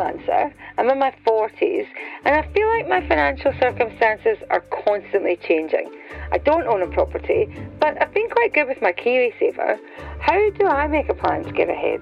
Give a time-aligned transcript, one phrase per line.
[0.00, 0.52] freelancer.
[0.78, 1.86] I'm in my 40s
[2.24, 5.90] and I feel like my financial circumstances are constantly changing.
[6.32, 7.48] I don't own a property,
[7.80, 9.78] but I've been quite good with my KiwiSaver.
[10.20, 12.00] How do I make a plan to get ahead?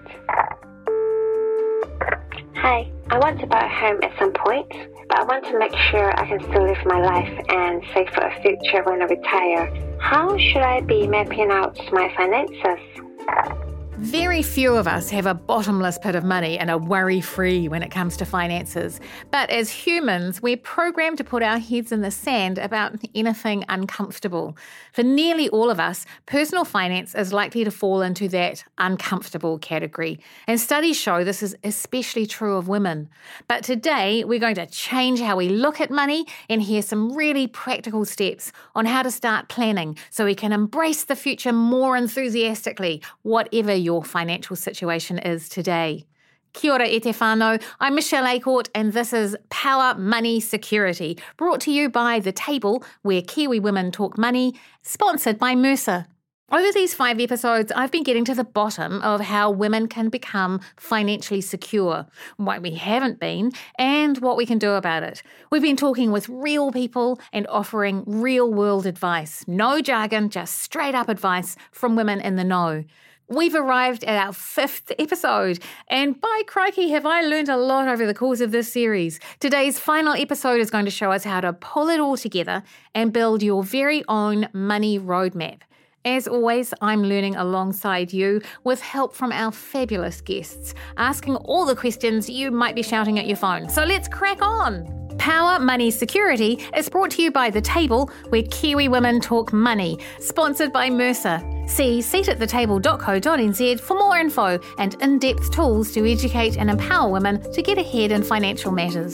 [2.57, 4.69] Hi, I want to buy a home at some point,
[5.09, 8.27] but I want to make sure I can still live my life and save for
[8.27, 9.99] a future when I retire.
[10.01, 13.68] How should I be mapping out my finances?
[14.01, 17.83] Very few of us have a bottomless pit of money and are worry free when
[17.83, 19.01] it comes to finances.
[19.33, 24.57] But as humans, we're programmed to put our heads in the sand about anything uncomfortable.
[24.93, 30.21] For nearly all of us, personal finance is likely to fall into that uncomfortable category.
[30.47, 33.09] And studies show this is especially true of women.
[33.49, 37.49] But today, we're going to change how we look at money and hear some really
[37.49, 43.03] practical steps on how to start planning so we can embrace the future more enthusiastically,
[43.23, 46.07] whatever your financial situation is today.
[46.53, 47.59] Kia ora.
[47.81, 52.85] I'm Michelle A'Court, and this is Power Money Security, brought to you by The Table,
[53.03, 56.07] where Kiwi women talk money, sponsored by Mercer.
[56.51, 60.61] Over these five episodes, I've been getting to the bottom of how women can become
[60.79, 62.07] financially secure,
[62.39, 65.23] why we haven't been, and what we can do about it.
[65.53, 69.45] We've been talking with real people and offering real world advice.
[69.47, 72.85] No jargon, just straight up advice from women in the know.
[73.31, 78.07] We've arrived at our fifth episode, and by crikey, have I learned a lot over
[78.07, 79.21] the course of this series.
[79.39, 82.63] Today's final episode is going to show us how to pull it all together
[82.95, 85.61] and build your very own money roadmap.
[86.07, 91.77] As always, I'm learning alongside you with help from our fabulous guests, asking all the
[91.77, 93.69] questions you might be shouting at your phone.
[93.69, 94.98] So let's crack on!
[95.19, 99.99] Power Money Security is brought to you by The Table, where Kiwi women talk money,
[100.21, 101.43] sponsored by Mercer.
[101.67, 107.63] See seatathetable.co.nz for more info and in depth tools to educate and empower women to
[107.63, 109.13] get ahead in financial matters.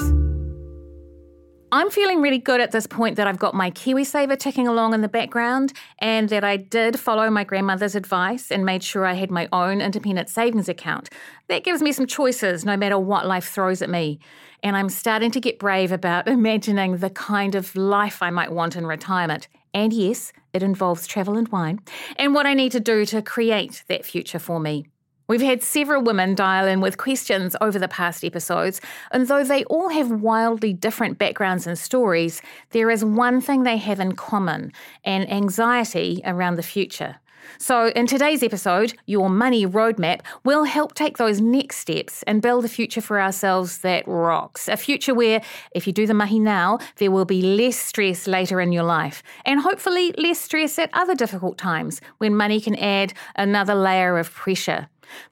[1.75, 5.01] I'm feeling really good at this point that I've got my KiwiSaver ticking along in
[5.01, 9.29] the background and that I did follow my grandmother's advice and made sure I had
[9.29, 11.11] my own independent savings account.
[11.49, 14.21] That gives me some choices no matter what life throws at me.
[14.63, 18.77] And I'm starting to get brave about imagining the kind of life I might want
[18.77, 19.49] in retirement.
[19.75, 21.81] And yes, it involves travel and wine,
[22.15, 24.87] and what I need to do to create that future for me.
[25.27, 29.65] We've had several women dial in with questions over the past episodes, and though they
[29.65, 34.71] all have wildly different backgrounds and stories, there is one thing they have in common
[35.05, 37.17] an anxiety around the future.
[37.59, 42.65] So, in today's episode, Your Money Roadmap will help take those next steps and build
[42.65, 44.69] a future for ourselves that rocks.
[44.69, 45.43] A future where,
[45.75, 49.23] if you do the mahi now, there will be less stress later in your life,
[49.45, 54.31] and hopefully less stress at other difficult times when money can add another layer of
[54.33, 54.89] pressure.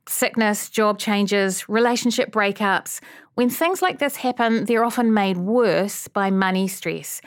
[0.06, 3.00] Sickness, job changes, relationship breakups.
[3.34, 7.20] When things like this happen, they're often made worse by money stress.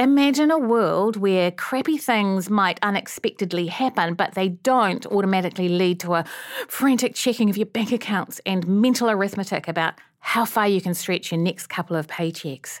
[0.00, 6.14] Imagine a world where crappy things might unexpectedly happen, but they don't automatically lead to
[6.14, 6.24] a
[6.68, 11.32] frantic checking of your bank accounts and mental arithmetic about how far you can stretch
[11.32, 12.80] your next couple of paychecks.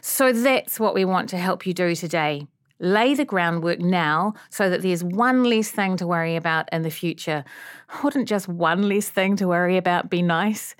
[0.00, 2.46] So that's what we want to help you do today.
[2.80, 6.90] Lay the groundwork now so that there's one less thing to worry about in the
[6.90, 7.44] future.
[8.02, 10.74] Wouldn't just one less thing to worry about be nice?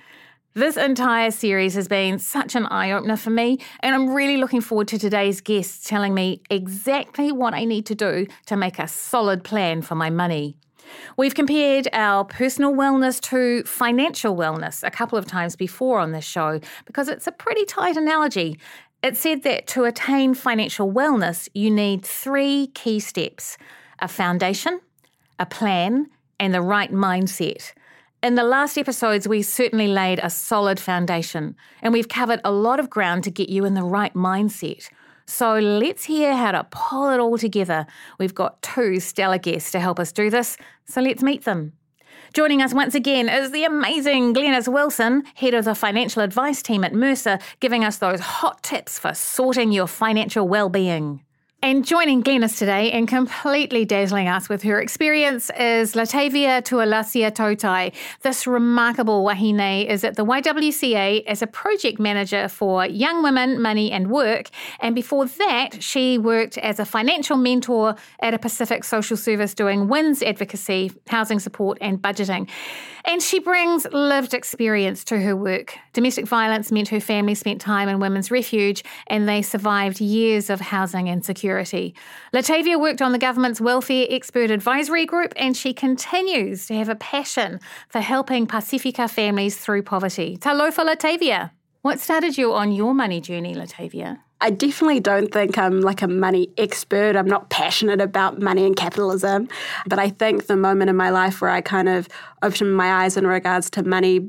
[0.57, 4.61] This entire series has been such an eye opener for me, and I'm really looking
[4.61, 8.87] forward to today's guests telling me exactly what I need to do to make a
[8.87, 10.57] solid plan for my money.
[11.17, 16.25] We've compared our personal wellness to financial wellness a couple of times before on this
[16.25, 18.57] show because it's a pretty tight analogy.
[19.03, 23.59] It said that to attain financial wellness, you need three key steps
[23.99, 24.79] a foundation,
[25.41, 26.07] a plan,
[26.39, 27.73] and the right mindset.
[28.25, 32.81] In the last episodes, we certainly laid a solid foundation and we've covered a lot
[32.81, 34.89] of ground to get you in the right mindset.
[35.27, 37.87] So let's hear how to pull it all together.
[38.19, 40.57] We've got two stellar guests to help us do this,
[40.87, 41.75] so let's meet them.
[42.33, 46.83] Joining us once again is the amazing Glenys Wilson, head of the financial advice team
[46.83, 51.23] at Mercer, giving us those hot tips for sorting your financial well-being.
[51.65, 57.95] And joining Glenys today and completely dazzling us with her experience is Latayvia Tualasea-Tautai.
[58.21, 63.91] This remarkable wahine is at the YWCA as a project manager for Young Women, Money
[63.93, 64.51] and Work.
[64.81, 69.89] And before that, she worked as a financial mentor at a Pacific social service doing
[69.89, 72.47] WINZ advocacy, housing support, and budgeting.
[73.07, 75.79] And she brings lived experience to her work.
[75.95, 80.61] Domestic violence meant her family spent time in women's refuge and they survived years of
[80.61, 81.95] housing insecurity security.
[82.33, 86.97] Latayvia worked on the government's welfare expert advisory group and she continues to have a
[86.97, 90.37] passion for helping Pasifika families through poverty.
[90.37, 91.51] Talofa Latayvia.
[91.83, 94.19] What started you on your money journey, Latayvia?
[94.41, 97.15] I definitely don't think I'm like a money expert.
[97.17, 99.49] I'm not passionate about money and capitalism.
[99.87, 102.09] But I think the moment in my life where I kind of
[102.43, 104.29] opened my eyes in regards to money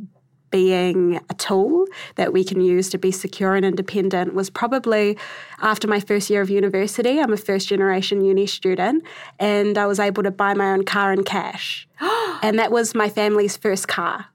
[0.55, 1.85] being a tool
[2.15, 5.17] that we can use to be secure and independent was probably
[5.59, 7.19] after my first year of university.
[7.19, 9.03] I'm a first generation uni student
[9.37, 11.89] and I was able to buy my own car in cash.
[12.41, 14.27] and that was my family's first car.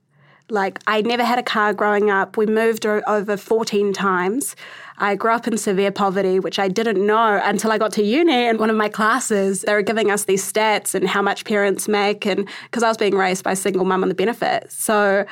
[0.51, 2.37] Like, I never had a car growing up.
[2.37, 4.57] We moved over 14 times.
[4.99, 8.33] I grew up in severe poverty, which I didn't know until I got to uni.
[8.49, 11.89] And one of my classes, they were giving us these stats and how much parents
[11.89, 12.27] make.
[12.27, 14.77] And because I was being raised by a single mum on the benefits.
[14.77, 15.25] So,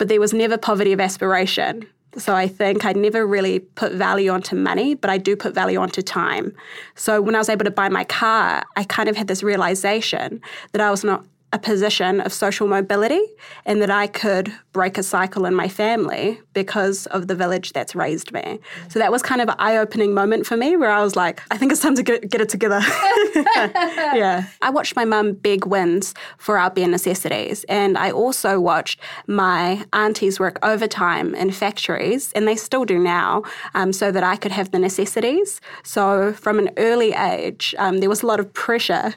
[0.00, 1.86] but there was never poverty of aspiration.
[2.16, 5.78] So I think I never really put value onto money, but I do put value
[5.78, 6.54] onto time.
[6.94, 10.40] So when I was able to buy my car, I kind of had this realization
[10.72, 13.20] that I was not a position of social mobility
[13.64, 17.96] and that I could break a cycle in my family because of the village that's
[17.96, 18.60] raised me.
[18.88, 21.42] So that was kind of an eye opening moment for me where I was like,
[21.50, 22.80] I think it's time to get, get it together.
[23.34, 24.46] yeah.
[24.62, 27.64] I watched my mum beg WINZ for our bare necessities.
[27.64, 33.42] And I also watched my aunties work overtime in factories, and they still do now,
[33.74, 35.60] um, so that I could have the necessities.
[35.82, 39.14] So from an early age, um, there was a lot of pressure,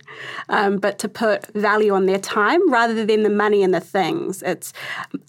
[0.49, 4.41] um, but to put value on their time rather than the money and the things.
[4.43, 4.73] It's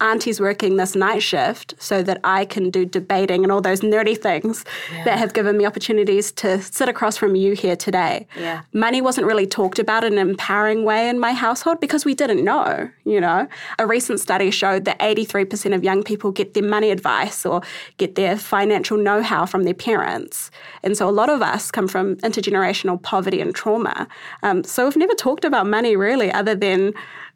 [0.00, 4.16] aunties working this night shift so that I can do debating and all those nerdy
[4.16, 5.04] things yeah.
[5.04, 8.26] that have given me opportunities to sit across from you here today.
[8.38, 8.62] Yeah.
[8.72, 12.44] Money wasn't really talked about in an empowering way in my household because we didn't
[12.44, 13.48] know, you know.
[13.78, 17.62] A recent study showed that 83% of young people get their money advice or
[17.98, 20.50] get their financial know-how from their parents.
[20.82, 24.06] And so a lot of us come from intergenerational poverty and trauma.
[24.42, 26.83] Um, so we've never talked about money really other than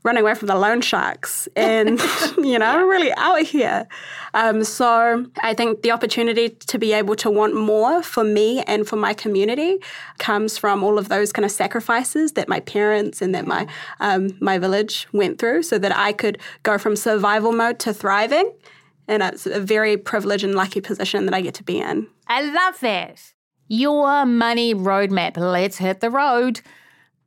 [0.04, 2.00] running away from the loan sharks and,
[2.38, 3.86] you know, really out here.
[4.34, 8.86] Um, so I think the opportunity to be able to want more for me and
[8.86, 9.78] for my community
[10.18, 13.66] comes from all of those kind of sacrifices that my parents and that my,
[14.00, 18.52] um, my village went through so that I could go from survival mode to thriving.
[19.08, 22.06] And it's a very privileged and lucky position that I get to be in.
[22.26, 23.32] I love that.
[23.68, 25.36] Your money roadmap.
[25.36, 26.60] Let's hit the road.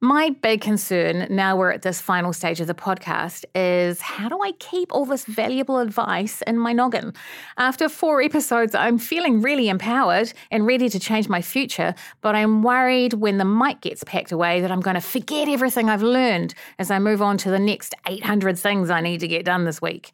[0.03, 4.39] My big concern now we're at this final stage of the podcast is how do
[4.41, 7.13] I keep all this valuable advice in my noggin?
[7.59, 12.63] After four episodes, I'm feeling really empowered and ready to change my future, but I'm
[12.63, 16.55] worried when the mic gets packed away that I'm going to forget everything I've learned
[16.79, 19.83] as I move on to the next 800 things I need to get done this
[19.83, 20.13] week.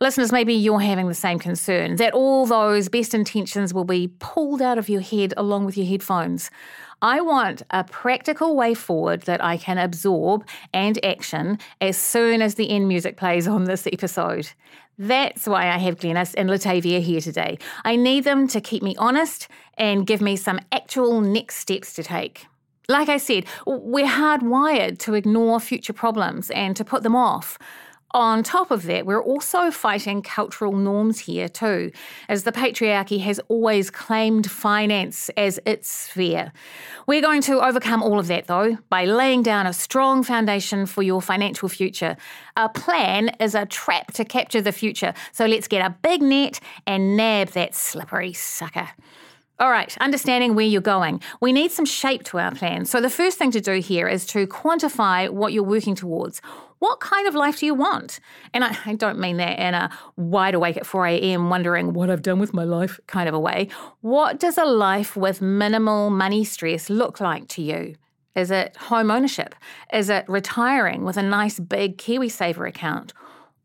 [0.00, 4.62] Listeners, maybe you're having the same concern that all those best intentions will be pulled
[4.62, 6.50] out of your head along with your headphones.
[7.02, 12.54] I want a practical way forward that I can absorb and action as soon as
[12.54, 14.50] the end music plays on this episode.
[14.98, 17.58] That's why I have Glenys and Latayvia here today.
[17.84, 22.02] I need them to keep me honest and give me some actual next steps to
[22.02, 22.46] take.
[22.88, 27.58] Like I said, we're hardwired to ignore future problems and to put them off.
[28.14, 31.90] On top of that, we're also fighting cultural norms here too,
[32.28, 36.52] as the patriarchy has always claimed finance as its sphere.
[37.08, 41.02] We're going to overcome all of that though by laying down a strong foundation for
[41.02, 42.16] your financial future.
[42.56, 46.60] A plan is a trap to capture the future, so let's get a big net
[46.86, 48.90] and nab that slippery sucker.
[49.60, 51.20] All right, understanding where you're going.
[51.40, 52.86] We need some shape to our plan.
[52.86, 56.40] So, the first thing to do here is to quantify what you're working towards.
[56.80, 58.18] What kind of life do you want?
[58.52, 62.10] And I, I don't mean that in a wide awake at 4 a.m., wondering what
[62.10, 63.68] I've done with my life kind of a way.
[64.00, 67.94] What does a life with minimal money stress look like to you?
[68.34, 69.54] Is it home ownership?
[69.92, 73.12] Is it retiring with a nice big KiwiSaver account?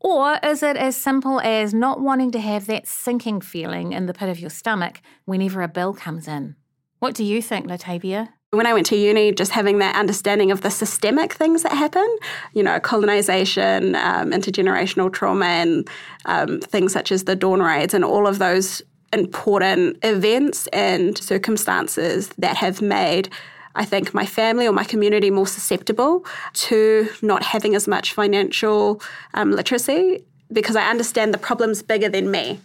[0.00, 4.14] Or is it as simple as not wanting to have that sinking feeling in the
[4.14, 6.56] pit of your stomach whenever a bill comes in?
[7.00, 8.30] What do you think, Latayvia?
[8.52, 12.08] When I went to uni, just having that understanding of the systemic things that happen,
[12.52, 15.88] you know, colonization, um, intergenerational trauma, and
[16.24, 22.30] um, things such as the dawn raids, and all of those important events and circumstances
[22.38, 23.28] that have made
[23.74, 26.24] I think my family or my community more susceptible
[26.54, 29.00] to not having as much financial
[29.34, 32.60] um, literacy because I understand the problem's bigger than me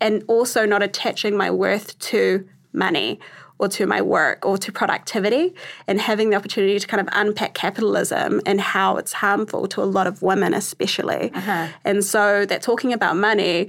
[0.00, 3.20] and also not attaching my worth to money
[3.58, 5.54] or to my work or to productivity
[5.86, 9.84] and having the opportunity to kind of unpack capitalism and how it's harmful to a
[9.84, 11.68] lot of women especially uh-huh.
[11.84, 13.68] and so that talking about money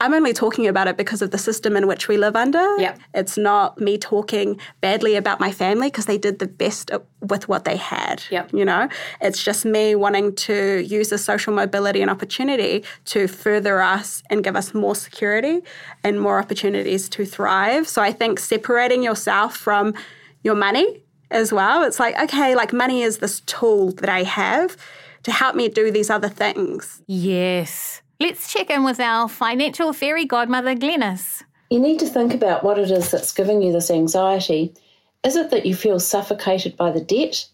[0.00, 2.76] I'm only talking about it because of the system in which we live under.
[2.78, 2.98] Yep.
[3.14, 6.90] It's not me talking badly about my family because they did the best
[7.20, 8.22] with what they had.
[8.30, 8.52] Yep.
[8.52, 8.88] You know,
[9.20, 14.44] it's just me wanting to use the social mobility and opportunity to further us and
[14.44, 15.62] give us more security
[16.04, 17.88] and more opportunities to thrive.
[17.88, 19.94] So I think separating yourself from
[20.42, 21.82] your money as well.
[21.82, 24.76] It's like, okay, like money is this tool that I have
[25.24, 27.02] to help me do these other things.
[27.06, 28.00] Yes.
[28.20, 31.44] Let's check in with our financial fairy godmother, Glenys.
[31.70, 34.74] You need to think about what it is that's giving you this anxiety.
[35.22, 37.46] Is it that you feel suffocated by the debt?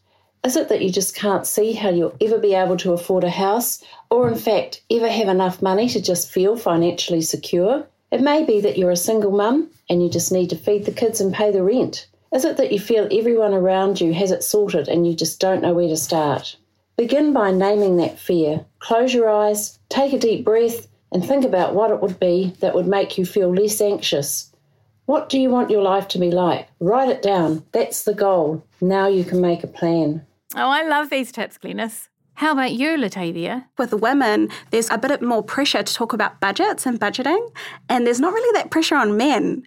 [0.42, 3.30] Is it that you just can't see how you'll ever be able to afford a
[3.30, 7.86] house, or in fact, ever have enough money to just feel financially secure?
[8.10, 10.92] It may be that you're a single mum and you just need to feed the
[10.92, 12.06] kids and pay the rent.
[12.32, 15.60] Is it that you feel everyone around you has it sorted and you just don't
[15.60, 16.56] know where to start?
[16.96, 18.64] Begin by naming that fear.
[18.78, 22.74] Close your eyes, take a deep breath, and think about what it would be that
[22.74, 24.52] would make you feel less anxious.
[25.06, 26.68] What do you want your life to be like?
[26.80, 27.64] Write it down.
[27.72, 28.64] That's the goal.
[28.80, 30.24] Now you can make a plan.
[30.54, 32.08] Oh, I love these tips, Glenys.
[32.34, 33.66] How about you, Latayvia?
[33.76, 37.50] With women, there's a bit more pressure to talk about budgets and budgeting,
[37.88, 39.64] and there's not really that pressure on men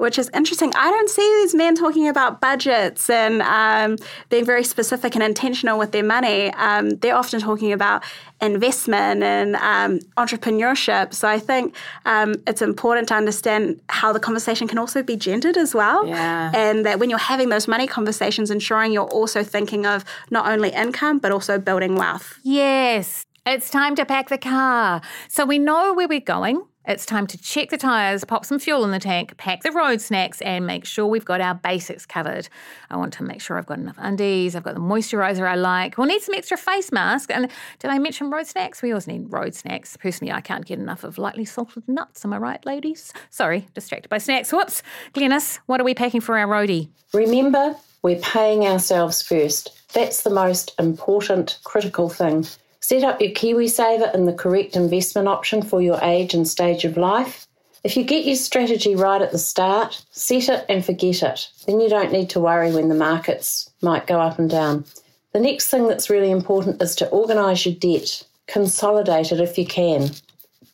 [0.00, 0.72] which is interesting.
[0.74, 3.96] I don't see these men talking about budgets and um,
[4.30, 6.52] being very specific and intentional with their money.
[6.54, 8.02] Um, they're often talking about
[8.40, 11.12] investment and um, entrepreneurship.
[11.12, 11.74] So I think
[12.06, 16.06] um, it's important to understand how the conversation can also be gendered as well.
[16.06, 16.50] Yeah.
[16.54, 20.70] And that when you're having those money conversations, ensuring you're also thinking of not only
[20.70, 22.38] income, but also building wealth.
[22.42, 23.26] Yes.
[23.46, 25.00] It's time to pack the car.
[25.28, 26.62] So we know where we're going.
[26.90, 30.00] It's time to check the tyres, pop some fuel in the tank, pack the road
[30.00, 32.48] snacks, and make sure we've got our basics covered.
[32.90, 35.96] I want to make sure I've got enough undies, I've got the moisturiser I like.
[35.96, 37.30] We'll need some extra face mask.
[37.30, 38.82] And did I mention road snacks?
[38.82, 39.96] We always need road snacks.
[39.98, 42.24] Personally, I can't get enough of lightly salted nuts.
[42.24, 43.12] Am I right, ladies?
[43.30, 44.52] Sorry, distracted by snacks.
[44.52, 44.82] Whoops.
[45.14, 46.88] Glenys, what are we packing for our roadie?
[47.14, 49.92] Remember, we're paying ourselves first.
[49.92, 52.46] That's the most important, critical thing.
[52.80, 56.96] Set up your KiwiSaver in the correct investment option for your age and stage of
[56.96, 57.46] life.
[57.84, 61.48] If you get your strategy right at the start, set it and forget it.
[61.66, 64.84] Then you don't need to worry when the markets might go up and down.
[65.32, 68.22] The next thing that's really important is to organise your debt.
[68.48, 70.10] Consolidate it if you can.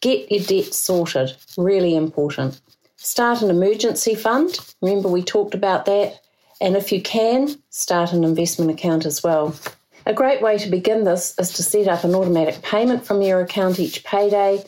[0.00, 1.36] Get your debt sorted.
[1.56, 2.60] Really important.
[2.96, 4.58] Start an emergency fund.
[4.80, 6.20] Remember, we talked about that.
[6.60, 9.54] And if you can, start an investment account as well.
[10.08, 13.40] A great way to begin this is to set up an automatic payment from your
[13.40, 14.62] account each payday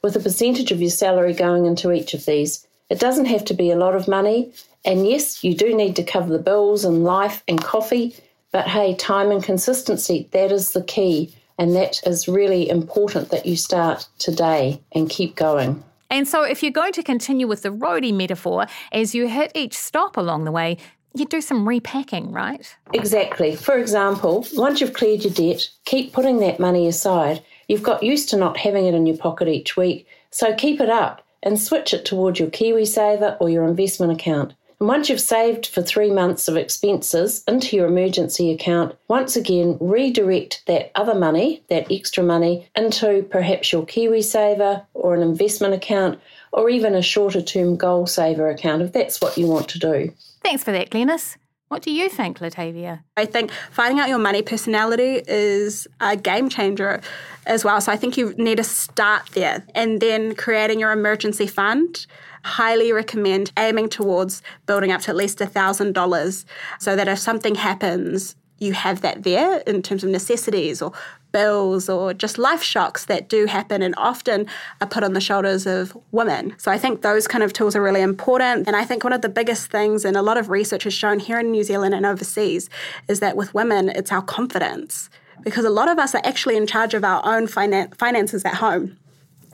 [0.00, 2.64] with a percentage of your salary going into each of these.
[2.88, 4.52] It doesn't have to be a lot of money,
[4.84, 8.14] and yes, you do need to cover the bills and life and coffee,
[8.52, 13.44] but hey, time and consistency, that is the key, and that is really important that
[13.44, 15.82] you start today and keep going.
[16.10, 19.76] And so, if you're going to continue with the roadie metaphor, as you hit each
[19.76, 20.78] stop along the way,
[21.18, 22.76] you do some repacking, right?
[22.92, 23.56] Exactly.
[23.56, 27.42] For example, once you've cleared your debt, keep putting that money aside.
[27.68, 30.90] You've got used to not having it in your pocket each week, so keep it
[30.90, 34.54] up and switch it towards your KiwiSaver or your investment account.
[34.78, 39.78] And once you've saved for three months of expenses into your emergency account, once again
[39.80, 46.20] redirect that other money, that extra money, into perhaps your KiwiSaver or an investment account
[46.56, 50.12] or even a shorter term goal saver account if that's what you want to do.
[50.42, 51.36] Thanks for that, Glenys.
[51.68, 53.02] What do you think, Latayvia?
[53.16, 57.00] I think finding out your money personality is a game changer
[57.44, 57.80] as well.
[57.80, 62.06] So I think you need to start there and then creating your emergency fund.
[62.44, 66.44] Highly recommend aiming towards building up to at least $1,000
[66.78, 70.92] so that if something happens, you have that there in terms of necessities or
[71.36, 74.46] bills or just life shocks that do happen and often
[74.80, 76.54] are put on the shoulders of women.
[76.56, 78.66] So I think those kind of tools are really important.
[78.66, 81.18] And I think one of the biggest things, and a lot of research has shown
[81.18, 82.70] here in New Zealand and overseas,
[83.06, 85.10] is that with women, it's our confidence.
[85.42, 88.54] Because a lot of us are actually in charge of our own finan- finances at
[88.54, 88.96] home.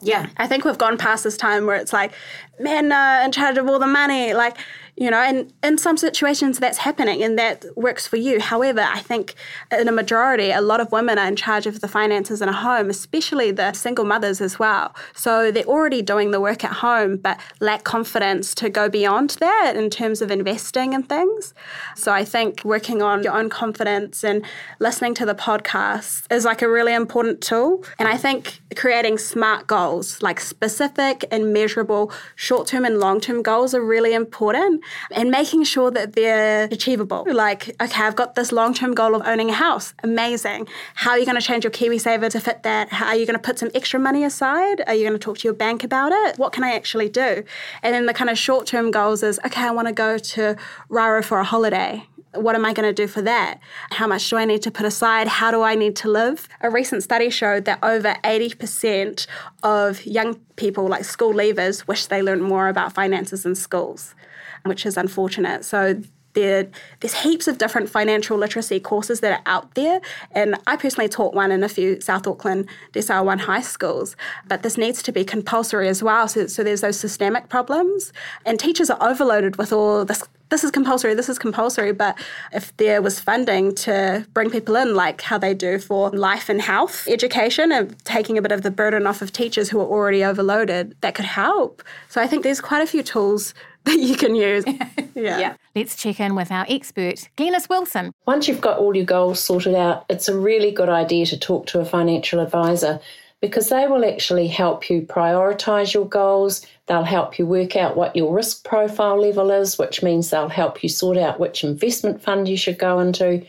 [0.01, 0.27] Yeah.
[0.37, 2.11] I think we've gone past this time where it's like
[2.59, 4.33] men are in charge of all the money.
[4.33, 4.57] Like,
[4.95, 8.39] you know, and in some situations that's happening and that works for you.
[8.39, 9.33] However, I think
[9.71, 12.53] in a majority, a lot of women are in charge of the finances in a
[12.53, 14.95] home, especially the single mothers as well.
[15.15, 19.73] So they're already doing the work at home, but lack confidence to go beyond that
[19.75, 21.55] in terms of investing and things.
[21.95, 24.45] So I think working on your own confidence and
[24.79, 27.83] listening to the podcast is like a really important tool.
[27.97, 33.41] And I think creating smart goals, like specific and measurable short term and long term
[33.41, 37.25] goals, are really important and making sure that they're achievable.
[37.29, 39.93] Like, okay, I've got this long term goal of owning a house.
[40.03, 40.67] Amazing.
[40.95, 42.89] How are you going to change your KiwiSaver to fit that?
[42.89, 44.81] How are you going to put some extra money aside?
[44.87, 46.37] Are you going to talk to your bank about it?
[46.37, 47.43] What can I actually do?
[47.81, 50.55] And then the kind of short term goals is, okay, I want to go to
[50.89, 53.59] Raro for a holiday what am I going to do for that?
[53.91, 55.27] How much do I need to put aside?
[55.27, 56.47] How do I need to live?
[56.61, 59.27] A recent study showed that over 80%
[59.61, 64.15] of young people, like school leavers, wish they learned more about finances in schools,
[64.63, 65.65] which is unfortunate.
[65.65, 66.01] So
[66.33, 66.67] there,
[66.99, 70.01] there's heaps of different financial literacy courses that are out there.
[70.31, 74.15] And I personally taught one in a few South Auckland Decile 1 high schools.
[74.47, 76.27] But this needs to be compulsory as well.
[76.27, 78.11] So, so there's those systemic problems.
[78.45, 81.91] And teachers are overloaded with all this this is compulsory, this is compulsory.
[81.91, 82.17] But
[82.51, 86.61] if there was funding to bring people in, like how they do for life and
[86.61, 90.23] health education, and taking a bit of the burden off of teachers who are already
[90.23, 91.83] overloaded, that could help.
[92.09, 93.53] So I think there's quite a few tools
[93.85, 94.63] that you can use.
[95.15, 95.39] yeah.
[95.39, 95.55] yeah.
[95.75, 98.13] Let's check in with our expert, Glenys Wilson.
[98.25, 101.65] Once you've got all your goals sorted out, it's a really good idea to talk
[101.67, 103.01] to a financial advisor
[103.41, 106.65] because they will actually help you prioritize your goals.
[106.87, 110.83] They'll help you work out what your risk profile level is, which means they'll help
[110.83, 113.45] you sort out which investment fund you should go into,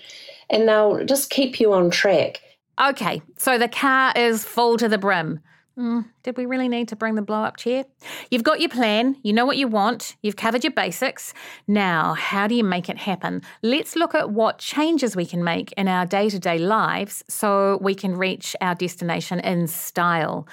[0.51, 2.41] and they'll just keep you on track.
[2.81, 5.41] Okay, so the car is full to the brim.
[5.77, 7.85] Mm, did we really need to bring the blow up chair?
[8.31, 11.35] You've got your plan, you know what you want, you've covered your basics.
[11.67, 13.43] Now, how do you make it happen?
[13.61, 17.81] Let's look at what changes we can make in our day to day lives so
[17.83, 20.47] we can reach our destination in style.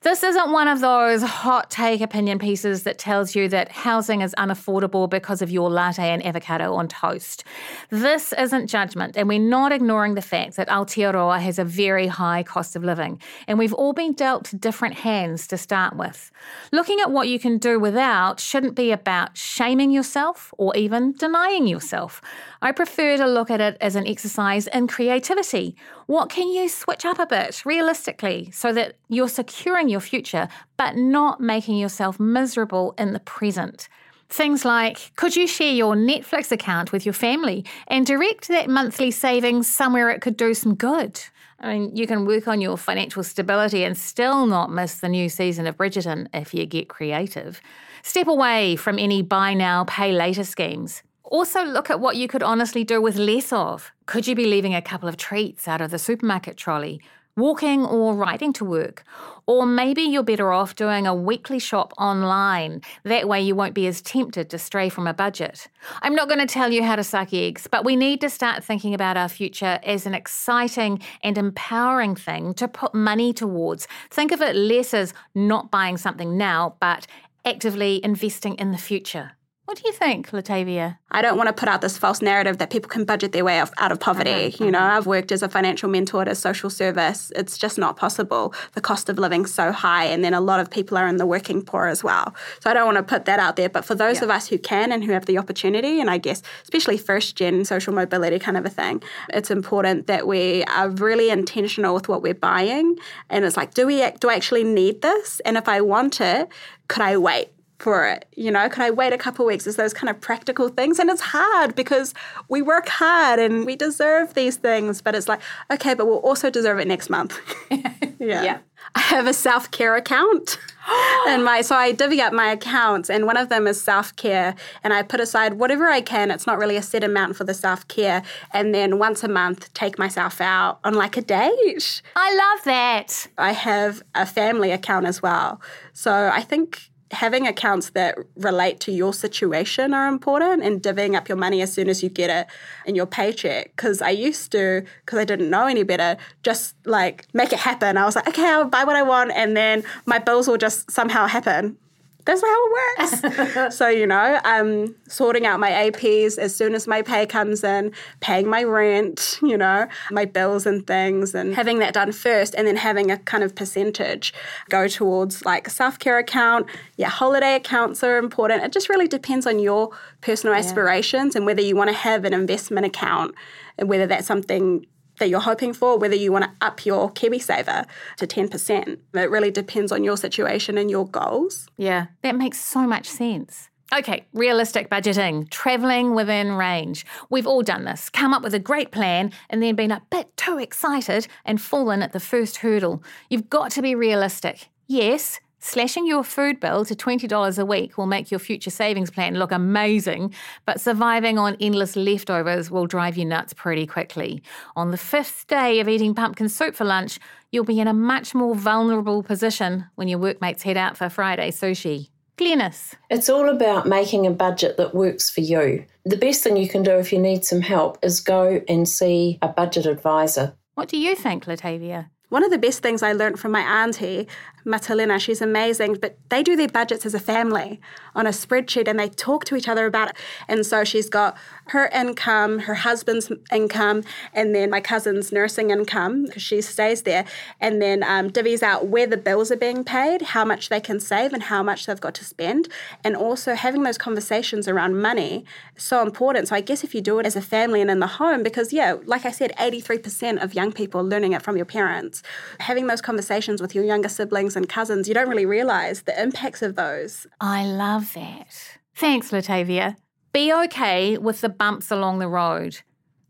[0.00, 4.34] This isn't one of those hot take opinion pieces that tells you that housing is
[4.36, 7.44] unaffordable because of your latte and avocado on toast.
[7.90, 12.42] This isn't judgment, and we're not ignoring the fact that Aotearoa has a very high
[12.42, 16.30] cost of living, and we've all been dealt different hands to start with.
[16.72, 21.66] Looking at what you can do without shouldn't be about shaming yourself or even denying
[21.66, 22.20] yourself.
[22.62, 25.76] I prefer to look at it as an exercise in creativity.
[26.06, 30.96] What can you switch up a bit realistically so that you're securing your future but
[30.96, 33.88] not making yourself miserable in the present?
[34.28, 39.10] Things like could you share your Netflix account with your family and direct that monthly
[39.10, 41.20] savings somewhere it could do some good?
[41.58, 45.28] I mean, you can work on your financial stability and still not miss the new
[45.28, 47.60] season of Bridgerton if you get creative.
[48.02, 51.02] Step away from any buy now, pay later schemes.
[51.24, 53.90] Also, look at what you could honestly do with less of.
[54.04, 57.00] Could you be leaving a couple of treats out of the supermarket trolley?
[57.36, 59.04] Walking or riding to work.
[59.46, 62.80] Or maybe you're better off doing a weekly shop online.
[63.04, 65.68] That way you won't be as tempted to stray from a budget.
[66.02, 68.64] I'm not going to tell you how to suck eggs, but we need to start
[68.64, 73.86] thinking about our future as an exciting and empowering thing to put money towards.
[74.10, 77.06] Think of it less as not buying something now, but
[77.44, 79.35] actively investing in the future.
[79.66, 80.96] What do you think, Latayvia?
[81.10, 83.58] I don't want to put out this false narrative that people can budget their way
[83.58, 84.30] out of poverty.
[84.30, 84.78] Uh-huh, you know.
[84.78, 87.32] I've worked as a financial mentor at a social service.
[87.34, 88.54] It's just not possible.
[88.74, 91.26] The cost of living so high, and then a lot of people are in the
[91.26, 92.32] working poor as well.
[92.60, 93.68] So I don't want to put that out there.
[93.68, 94.24] But for those yeah.
[94.24, 97.64] of us who can and who have the opportunity, and I guess especially first gen
[97.64, 102.22] social mobility kind of a thing, it's important that we are really intentional with what
[102.22, 102.96] we're buying.
[103.30, 105.40] And it's like, do we do I actually need this?
[105.40, 106.48] And if I want it,
[106.86, 107.48] could I wait?
[107.78, 108.26] For it?
[108.36, 109.66] You know, could I wait a couple weeks?
[109.66, 110.98] Is those kind of practical things?
[110.98, 112.14] And it's hard because
[112.48, 116.50] we work hard and we deserve these things, but it's like, okay, but we'll also
[116.50, 117.38] deserve it next month.
[117.70, 118.42] yeah.
[118.42, 118.58] yeah.
[118.94, 120.58] I have a self care account.
[121.28, 124.54] and my so I divvy up my accounts and one of them is self care
[124.84, 126.30] and I put aside whatever I can.
[126.30, 128.22] It's not really a set amount for the self care.
[128.52, 132.02] And then once a month take myself out on like a date.
[132.14, 133.26] I love that.
[133.36, 135.60] I have a family account as well.
[135.92, 141.28] So I think having accounts that relate to your situation are important and divvying up
[141.28, 142.46] your money as soon as you get it
[142.84, 143.70] in your paycheck.
[143.76, 147.96] Because I used to, because I didn't know any better, just like make it happen.
[147.96, 150.90] I was like, okay, I'll buy what I want, and then my bills will just
[150.90, 151.78] somehow happen
[152.26, 153.76] that's how it works.
[153.76, 157.92] so, you know, um, sorting out my APs as soon as my pay comes in,
[158.20, 162.66] paying my rent, you know, my bills and things, and having that done first, and
[162.66, 164.34] then having a kind of percentage
[164.68, 166.66] go towards like a self care account.
[166.96, 168.64] Yeah, holiday accounts are important.
[168.64, 170.60] It just really depends on your personal yeah.
[170.60, 173.34] aspirations and whether you want to have an investment account
[173.78, 174.84] and whether that's something
[175.18, 178.98] that you're hoping for, whether you want to up your KiwiSaver to 10%.
[179.14, 181.68] It really depends on your situation and your goals.
[181.76, 183.70] Yeah, that makes so much sense.
[183.94, 187.06] Okay, realistic budgeting, traveling within range.
[187.30, 188.10] We've all done this.
[188.10, 192.02] Come up with a great plan and then been a bit too excited and fallen
[192.02, 193.02] at the first hurdle.
[193.30, 194.70] You've got to be realistic.
[194.88, 199.36] Yes, Slashing your food bill to $20 a week will make your future savings plan
[199.36, 200.34] look amazing,
[200.66, 204.42] but surviving on endless leftovers will drive you nuts pretty quickly.
[204.76, 207.18] On the fifth day of eating pumpkin soup for lunch,
[207.50, 211.50] you'll be in a much more vulnerable position when your workmates head out for Friday
[211.50, 212.10] sushi.
[212.36, 212.92] Glenys.
[213.08, 215.86] It's all about making a budget that works for you.
[216.04, 219.38] The best thing you can do if you need some help is go and see
[219.40, 220.54] a budget advisor.
[220.74, 222.10] What do you think, Latayvia?
[222.28, 224.28] One of the best things I learned from my auntie,
[224.66, 227.80] Matalena, she's amazing, but they do their budgets as a family
[228.16, 230.16] on a spreadsheet and they talk to each other about it.
[230.48, 231.36] And so she's got
[231.68, 234.02] her income, her husband's income,
[234.34, 237.24] and then my cousin's nursing income because she stays there,
[237.60, 240.98] and then um, divvies out where the bills are being paid, how much they can
[240.98, 242.68] save, and how much they've got to spend.
[243.04, 245.44] And also having those conversations around money
[245.76, 246.48] is so important.
[246.48, 248.72] So I guess if you do it as a family and in the home, because
[248.72, 252.22] yeah, like I said, 83% of young people learning it from your parents.
[252.60, 256.62] Having those conversations with your younger siblings and cousins, you don't really realize the impacts
[256.62, 257.26] of those.
[257.40, 258.78] I love that.
[258.94, 259.96] Thanks, Latayvia.
[260.32, 262.80] Be okay with the bumps along the road.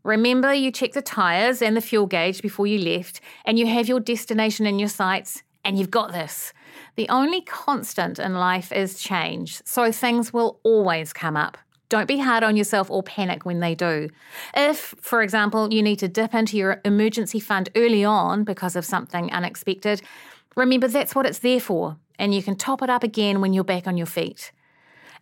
[0.03, 3.89] Remember, you check the tyres and the fuel gauge before you left, and you have
[3.89, 6.53] your destination in your sights, and you've got this.
[6.95, 11.57] The only constant in life is change, so things will always come up.
[11.89, 14.09] Don't be hard on yourself or panic when they do.
[14.55, 18.83] If, for example, you need to dip into your emergency fund early on because of
[18.85, 20.01] something unexpected,
[20.57, 23.63] remember that's what it's there for, and you can top it up again when you're
[23.63, 24.51] back on your feet.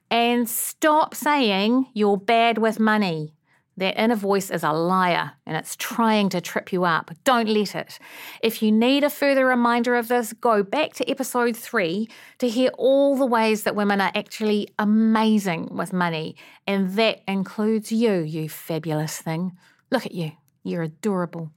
[0.10, 3.34] And stop saying you're bad with money.
[3.78, 7.12] That inner voice is a liar and it's trying to trip you up.
[7.26, 8.00] Don't let it.
[8.42, 12.70] If you need a further reminder of this, go back to episode three to hear
[12.78, 16.38] all the ways that women are actually amazing with money.
[16.66, 19.58] And that includes you, you fabulous thing.
[19.92, 20.32] Look at you.
[20.64, 21.52] You're adorable.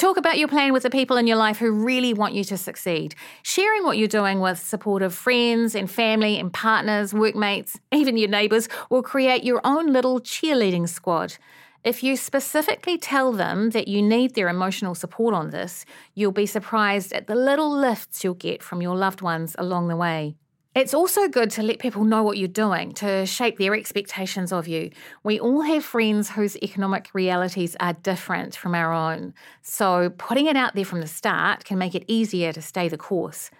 [0.00, 2.56] Talk about your plan with the people in your life who really want you to
[2.56, 3.14] succeed.
[3.42, 8.66] Sharing what you're doing with supportive friends and family and partners, workmates, even your neighbours
[8.88, 11.36] will create your own little cheerleading squad.
[11.84, 15.84] If you specifically tell them that you need their emotional support on this,
[16.14, 19.96] you'll be surprised at the little lifts you'll get from your loved ones along the
[19.96, 20.34] way.
[20.72, 24.68] It's also good to let people know what you're doing to shape their expectations of
[24.68, 24.92] you.
[25.24, 29.34] We all have friends whose economic realities are different from our own.
[29.62, 32.96] So, putting it out there from the start can make it easier to stay the
[32.96, 33.50] course.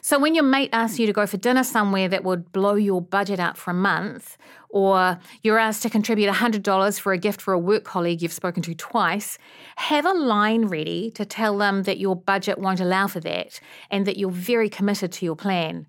[0.00, 3.02] So, when your mate asks you to go for dinner somewhere that would blow your
[3.02, 7.52] budget out for a month, or you're asked to contribute $100 for a gift for
[7.52, 9.38] a work colleague you've spoken to twice,
[9.74, 13.58] have a line ready to tell them that your budget won't allow for that
[13.90, 15.88] and that you're very committed to your plan.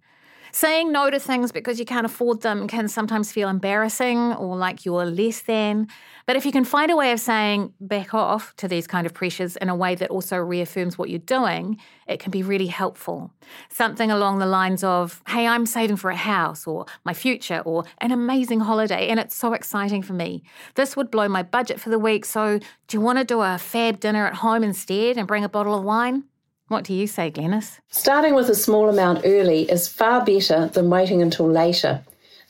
[0.53, 4.85] Saying no to things because you can't afford them can sometimes feel embarrassing or like
[4.85, 5.87] you're less than.
[6.25, 9.13] But if you can find a way of saying back off to these kind of
[9.13, 13.31] pressures in a way that also reaffirms what you're doing, it can be really helpful.
[13.69, 17.85] Something along the lines of, hey, I'm saving for a house or my future or
[17.99, 20.43] an amazing holiday and it's so exciting for me.
[20.75, 23.57] This would blow my budget for the week, so do you want to do a
[23.57, 26.25] fab dinner at home instead and bring a bottle of wine?
[26.71, 27.79] What do you say, Glenys?
[27.89, 32.01] Starting with a small amount early is far better than waiting until later.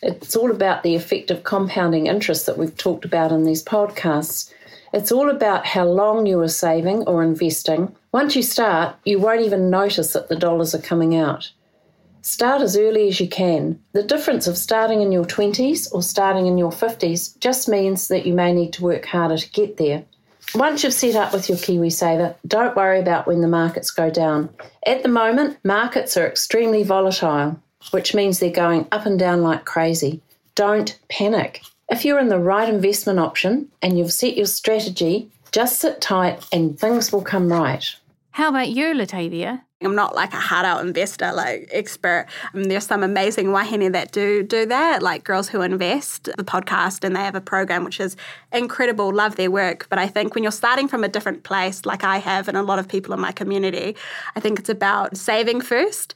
[0.04, 4.54] It's all about the effect of compounding interest that we've talked about in these podcasts.
[4.94, 7.96] It's all about how long you are saving or investing.
[8.12, 11.52] Once you start, you won't even notice that the dollars are coming out.
[12.22, 13.82] Start as early as you can.
[13.94, 18.28] The difference of starting in your 20s or starting in your 50s just means that
[18.28, 20.06] you may need to work harder to get there.
[20.54, 24.50] Once you've set up with your KiwiSaver, don't worry about when the markets go down.
[24.86, 27.58] At the moment, markets are extremely volatile,
[27.92, 30.20] which means they're going up and down like crazy.
[30.56, 31.62] Don't panic.
[31.90, 36.46] If you're in the right investment option and you've set your strategy, just sit tight
[36.52, 37.96] and things will come right.
[38.32, 39.62] How about you, Latayvia?
[39.84, 42.28] I'm not like a hard out investor, like expert.
[42.54, 47.04] Um, there's some amazing wahine that do do that, like Girls Who Invest, the podcast,
[47.04, 48.16] and they have a program which is
[48.54, 49.14] incredible.
[49.14, 49.88] Love their work.
[49.90, 52.62] But I think when you're starting from a different place, like I have, and a
[52.62, 53.98] lot of people in my community,
[54.36, 56.14] I think it's about saving first.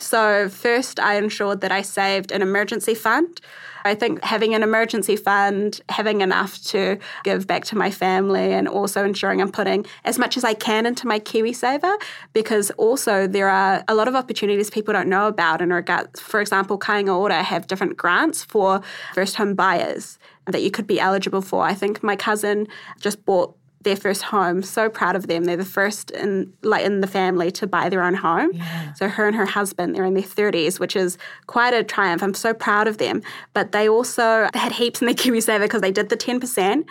[0.00, 3.40] So, first, I ensured that I saved an emergency fund.
[3.88, 8.68] I think having an emergency fund, having enough to give back to my family, and
[8.68, 11.94] also ensuring I'm putting as much as I can into my KiwiSaver,
[12.32, 16.40] because also there are a lot of opportunities people don't know about in regards, for
[16.40, 18.80] example, Kāinga Ora have different grants for
[19.14, 21.64] first home buyers that you could be eligible for.
[21.64, 22.68] I think my cousin
[23.00, 24.62] just bought their first home.
[24.62, 25.44] So proud of them.
[25.44, 28.50] They're the first in like in the family to buy their own home.
[28.52, 28.92] Yeah.
[28.94, 32.22] So her and her husband, they're in their 30s, which is quite a triumph.
[32.22, 33.22] I'm so proud of them.
[33.54, 36.84] But they also they had heaps in their KiwiSaver because they did the 10%.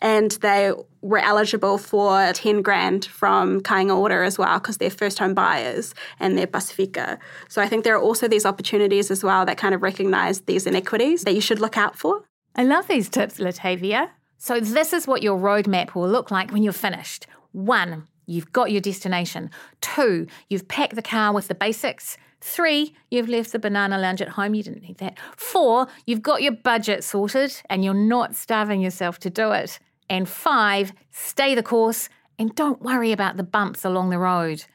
[0.00, 5.18] and they were eligible for 10 grand from Kāinga Ora as well because they're first
[5.18, 7.18] home buyers and they're Pasifika.
[7.48, 10.66] So I think there are also these opportunities as well that kind of recognize these
[10.66, 12.22] inequities that you should look out for.
[12.56, 14.10] I love these tips, Latayvia.
[14.44, 17.26] So this is what your roadmap will look like when you're finished.
[17.52, 19.50] One, you've got your destination.
[19.80, 22.18] Two, you've packed the car with the basics.
[22.42, 24.54] Three, you've left the banana lounge at home.
[24.54, 25.18] You didn't need that.
[25.34, 29.78] Four, you've got your budget sorted and you're not starving yourself to do it.
[30.10, 34.66] And five, stay the course and don't worry about the bumps along the road.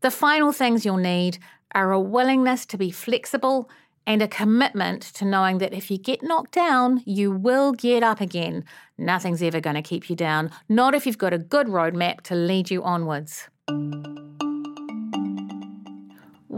[0.00, 1.38] The final things you'll need
[1.72, 3.70] are a willingness to be flexible
[4.06, 8.20] and a commitment to knowing that if you get knocked down, you will get up
[8.20, 8.64] again.
[8.98, 12.34] Nothing's ever going to keep you down, not if you've got a good roadmap to
[12.34, 13.48] lead you onwards.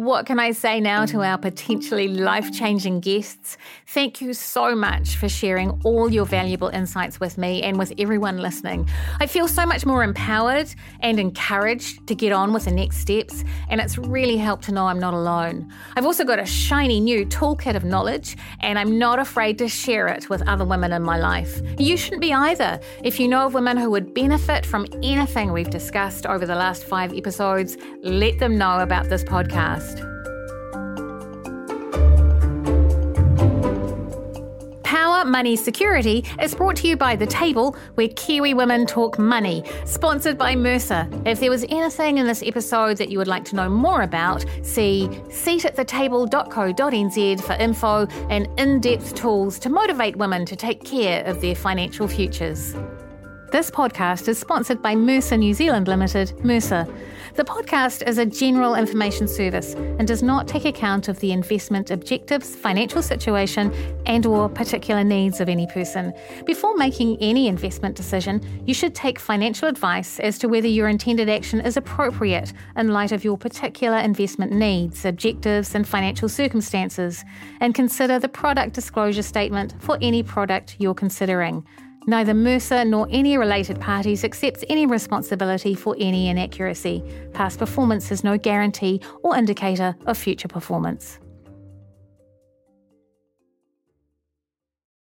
[0.07, 3.59] What can I say now to our potentially life changing guests?
[3.89, 8.39] Thank you so much for sharing all your valuable insights with me and with everyone
[8.39, 8.89] listening.
[9.19, 13.43] I feel so much more empowered and encouraged to get on with the next steps,
[13.69, 15.73] and it's really helped to know I'm not alone.
[15.97, 20.07] I've also got a shiny new toolkit of knowledge, and I'm not afraid to share
[20.07, 21.61] it with other women in my life.
[21.81, 22.79] You shouldn't be either.
[23.03, 26.85] If you know of women who would benefit from anything we've discussed over the last
[26.85, 29.96] five episodes, let them know about this podcast.
[35.17, 39.65] Power Money Security is brought to you by The Table, where Kiwi women talk money,
[39.87, 41.09] sponsored by Mercer.
[41.25, 44.45] If there was anything in this episode that you would like to know more about,
[44.61, 51.41] see seatathetable.co.nz for info and in depth tools to motivate women to take care of
[51.41, 52.77] their financial futures.
[53.53, 56.85] This podcast is sponsored by Mercer New Zealand Limited, Mercer.
[57.37, 61.93] The podcast is a general information service and does not take account of the investment
[61.93, 63.73] objectives, financial situation,
[64.05, 66.13] and or particular needs of any person.
[66.45, 71.29] Before making any investment decision, you should take financial advice as to whether your intended
[71.29, 77.25] action is appropriate in light of your particular investment needs, objectives, and financial circumstances,
[77.61, 81.65] and consider the product disclosure statement for any product you're considering.
[82.09, 87.03] Neither Mercer nor any related parties accepts any responsibility for any inaccuracy.
[87.33, 91.19] Past performance is no guarantee or indicator of future performance.